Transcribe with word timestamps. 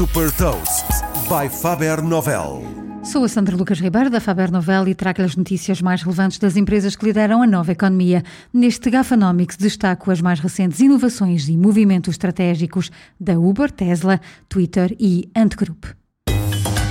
Super 0.00 0.32
Toast 0.32 0.86
by 1.28 1.46
Faber 1.54 2.02
Novel. 2.02 2.64
Sou 3.04 3.22
a 3.22 3.28
Sandra 3.28 3.54
Lucas 3.54 3.78
Ribeiro 3.80 4.08
da 4.08 4.18
Faber 4.18 4.50
Novel 4.50 4.88
e 4.88 4.94
trago 4.94 5.20
as 5.20 5.36
notícias 5.36 5.82
mais 5.82 6.00
relevantes 6.00 6.38
das 6.38 6.56
empresas 6.56 6.96
que 6.96 7.04
lideram 7.04 7.42
a 7.42 7.46
nova 7.46 7.72
economia. 7.72 8.22
Neste 8.50 8.88
Gafanomics 8.88 9.58
destaco 9.58 10.10
as 10.10 10.22
mais 10.22 10.40
recentes 10.40 10.80
inovações 10.80 11.50
e 11.50 11.54
movimentos 11.54 12.14
estratégicos 12.14 12.90
da 13.20 13.38
Uber, 13.38 13.70
Tesla, 13.70 14.18
Twitter 14.48 14.96
e 14.98 15.28
Ant 15.36 15.54
Group. 15.54 15.84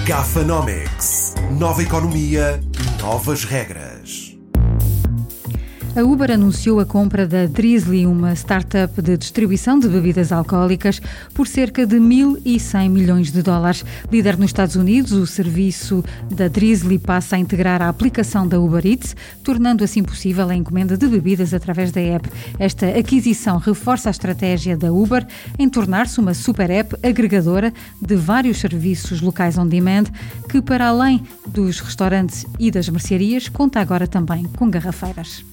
Gafanomics. 0.06 1.34
Nova 1.58 1.82
economia, 1.82 2.62
novas 3.02 3.44
regras. 3.44 3.99
A 5.96 6.04
Uber 6.04 6.32
anunciou 6.32 6.80
a 6.80 6.86
compra 6.86 7.28
da 7.28 7.48
Drizzly, 7.48 8.06
uma 8.06 8.34
startup 8.34 9.02
de 9.02 9.18
distribuição 9.18 9.80
de 9.80 9.88
bebidas 9.88 10.32
alcoólicas, 10.32 11.02
por 11.34 11.48
cerca 11.48 11.86
de 11.86 11.98
1.100 11.98 12.90
milhões 12.90 13.32
de 13.32 13.42
dólares. 13.42 13.84
Líder 14.12 14.38
nos 14.38 14.52
Estados 14.52 14.76
Unidos, 14.76 15.12
o 15.12 15.26
serviço 15.26 16.04
da 16.30 16.48
Drizzly 16.48 17.00
passa 17.00 17.36
a 17.36 17.40
integrar 17.40 17.82
a 17.82 17.90
aplicação 17.90 18.48
da 18.48 18.60
Uber 18.60 18.86
Eats, 18.86 19.16
tornando 19.44 19.84
assim 19.84 20.04
possível 20.04 20.48
a 20.48 20.56
encomenda 20.56 20.96
de 20.96 21.08
bebidas 21.08 21.56
através 21.56 21.92
da 21.92 22.00
app. 22.00 22.30
Esta 22.60 22.86
aquisição 22.88 23.58
reforça 23.58 24.10
a 24.10 24.12
estratégia 24.12 24.78
da 24.78 24.94
Uber 24.94 25.26
em 25.58 25.68
tornar-se 25.68 26.20
uma 26.20 26.36
super 26.36 26.70
app 26.70 26.96
agregadora 27.02 27.74
de 28.00 28.16
vários 28.16 28.60
serviços 28.60 29.22
locais 29.22 29.58
on 29.58 29.66
demand, 29.66 30.06
que 30.48 30.62
para 30.62 30.88
além 30.88 31.24
dos 31.48 31.80
restaurantes 31.80 32.46
e 32.60 32.70
das 32.70 32.88
mercearias, 32.88 33.50
conta 33.50 33.80
agora 33.80 34.08
também 34.08 34.44
com 34.56 34.70
garrafeiras. 34.70 35.44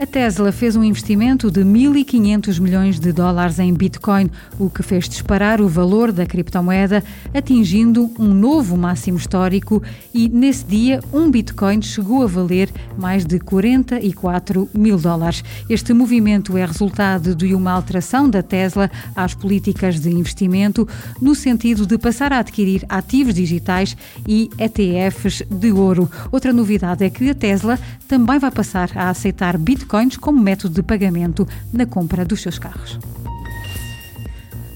A 0.00 0.06
Tesla 0.06 0.50
fez 0.50 0.76
um 0.76 0.82
investimento 0.82 1.50
de 1.50 1.60
1.500 1.60 2.58
milhões 2.58 2.98
de 2.98 3.12
dólares 3.12 3.58
em 3.58 3.70
Bitcoin, 3.70 4.30
o 4.58 4.70
que 4.70 4.82
fez 4.82 5.06
disparar 5.06 5.60
o 5.60 5.68
valor 5.68 6.10
da 6.10 6.24
criptomoeda, 6.24 7.04
atingindo 7.34 8.10
um 8.18 8.32
novo 8.32 8.78
máximo 8.78 9.18
histórico 9.18 9.82
e, 10.14 10.26
nesse 10.26 10.64
dia, 10.64 11.02
um 11.12 11.30
Bitcoin 11.30 11.82
chegou 11.82 12.22
a 12.22 12.26
valer 12.26 12.70
mais 12.96 13.26
de 13.26 13.38
44 13.40 14.70
mil 14.72 14.96
dólares. 14.96 15.44
Este 15.68 15.92
movimento 15.92 16.56
é 16.56 16.64
resultado 16.64 17.34
de 17.34 17.54
uma 17.54 17.72
alteração 17.72 18.26
da 18.26 18.42
Tesla 18.42 18.90
às 19.14 19.34
políticas 19.34 20.00
de 20.00 20.08
investimento, 20.08 20.88
no 21.20 21.34
sentido 21.34 21.84
de 21.84 21.98
passar 21.98 22.32
a 22.32 22.38
adquirir 22.38 22.86
ativos 22.88 23.34
digitais 23.34 23.94
e 24.26 24.48
ETFs 24.58 25.42
de 25.50 25.70
ouro. 25.72 26.10
Outra 26.32 26.54
novidade 26.54 27.04
é 27.04 27.10
que 27.10 27.28
a 27.28 27.34
Tesla 27.34 27.78
também 28.08 28.38
vai 28.38 28.50
passar 28.50 28.90
a 28.96 29.10
aceitar 29.10 29.58
Bitcoin 29.58 29.89
bitcoins 29.90 30.16
como 30.16 30.40
método 30.40 30.74
de 30.74 30.82
pagamento 30.84 31.46
na 31.72 31.84
compra 31.84 32.24
dos 32.24 32.40
seus 32.40 32.58
carros. 32.58 32.98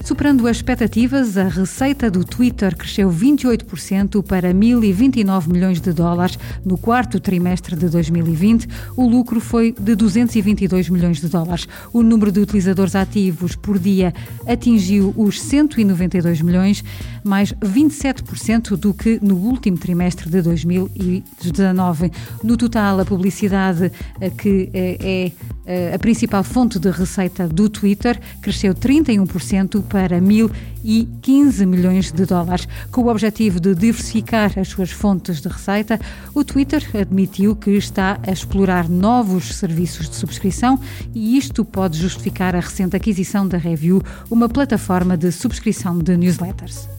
Superando 0.05 0.45
as 0.45 0.57
expectativas, 0.57 1.35
a 1.35 1.47
receita 1.47 2.11
do 2.11 2.23
Twitter 2.23 2.77
cresceu 2.77 3.09
28% 3.09 4.21
para 4.21 4.53
1.029 4.53 5.51
milhões 5.51 5.81
de 5.81 5.91
dólares 5.91 6.37
no 6.63 6.77
quarto 6.77 7.19
trimestre 7.19 7.75
de 7.75 7.89
2020. 7.89 8.67
O 8.95 9.07
lucro 9.07 9.39
foi 9.39 9.71
de 9.71 9.95
222 9.95 10.89
milhões 10.89 11.19
de 11.19 11.27
dólares. 11.27 11.67
O 11.91 12.03
número 12.03 12.31
de 12.31 12.39
utilizadores 12.39 12.95
ativos 12.95 13.55
por 13.55 13.79
dia 13.79 14.13
atingiu 14.45 15.11
os 15.17 15.41
192 15.41 16.39
milhões, 16.39 16.83
mais 17.23 17.51
27% 17.53 18.77
do 18.77 18.93
que 18.93 19.17
no 19.23 19.35
último 19.35 19.75
trimestre 19.75 20.29
de 20.29 20.39
2019. 20.39 22.11
No 22.43 22.55
total, 22.55 22.99
a 22.99 23.05
publicidade 23.05 23.91
eh, 24.21 24.29
que 24.29 24.69
eh, 24.71 24.97
é 25.01 25.31
eh, 25.65 25.93
a 25.95 25.99
principal 25.99 26.43
fonte 26.43 26.77
de 26.77 26.91
receita 26.91 27.47
do 27.47 27.67
Twitter 27.67 28.19
cresceu 28.41 28.73
31% 28.73 29.83
para 29.95 30.19
1.015 30.19 31.65
milhões 31.65 32.11
de 32.11 32.25
dólares. 32.25 32.67
Com 32.91 33.03
o 33.03 33.07
objetivo 33.07 33.61
de 33.61 33.73
diversificar 33.73 34.51
as 34.59 34.67
suas 34.67 34.91
fontes 34.91 35.39
de 35.39 35.47
receita, 35.47 35.97
o 36.33 36.43
Twitter 36.43 36.85
admitiu 36.99 37.55
que 37.55 37.71
está 37.71 38.19
a 38.27 38.29
explorar 38.29 38.89
novos 38.89 39.55
serviços 39.55 40.09
de 40.09 40.17
subscrição 40.17 40.77
e 41.13 41.37
isto 41.37 41.63
pode 41.63 41.97
justificar 41.97 42.57
a 42.57 42.59
recente 42.59 42.93
aquisição 42.93 43.47
da 43.47 43.57
Review, 43.57 44.01
uma 44.29 44.49
plataforma 44.49 45.15
de 45.15 45.31
subscrição 45.31 45.97
de 45.97 46.17
newsletters. 46.17 46.89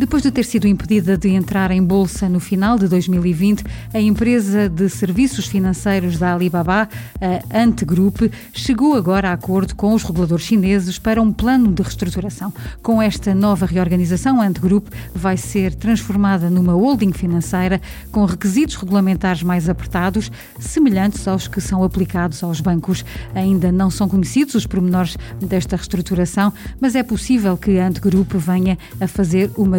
Depois 0.00 0.22
de 0.22 0.30
ter 0.30 0.44
sido 0.44 0.66
impedida 0.66 1.14
de 1.14 1.28
entrar 1.28 1.70
em 1.70 1.84
bolsa 1.84 2.26
no 2.26 2.40
final 2.40 2.78
de 2.78 2.88
2020, 2.88 3.62
a 3.92 4.00
empresa 4.00 4.66
de 4.66 4.88
serviços 4.88 5.44
financeiros 5.44 6.18
da 6.18 6.32
Alibaba, 6.32 6.88
a 7.20 7.58
Ant 7.62 7.84
Group, 7.84 8.22
chegou 8.50 8.94
agora 8.94 9.28
a 9.28 9.34
acordo 9.34 9.76
com 9.76 9.92
os 9.92 10.02
reguladores 10.02 10.46
chineses 10.46 10.98
para 10.98 11.20
um 11.20 11.30
plano 11.30 11.70
de 11.70 11.82
reestruturação. 11.82 12.50
Com 12.82 13.02
esta 13.02 13.34
nova 13.34 13.66
reorganização, 13.66 14.40
a 14.40 14.46
Ant 14.46 14.58
Group 14.58 14.88
vai 15.14 15.36
ser 15.36 15.74
transformada 15.74 16.48
numa 16.48 16.72
holding 16.72 17.12
financeira 17.12 17.78
com 18.10 18.24
requisitos 18.24 18.76
regulamentares 18.76 19.42
mais 19.42 19.68
apertados, 19.68 20.32
semelhantes 20.58 21.28
aos 21.28 21.46
que 21.46 21.60
são 21.60 21.84
aplicados 21.84 22.42
aos 22.42 22.62
bancos. 22.62 23.04
Ainda 23.34 23.70
não 23.70 23.90
são 23.90 24.08
conhecidos 24.08 24.54
os 24.54 24.66
pormenores 24.66 25.18
desta 25.42 25.76
reestruturação, 25.76 26.54
mas 26.80 26.94
é 26.94 27.02
possível 27.02 27.54
que 27.58 27.78
a 27.78 27.86
Ant 27.86 28.00
Group 28.00 28.32
venha 28.32 28.78
a 28.98 29.06
fazer 29.06 29.50
uma 29.58 29.78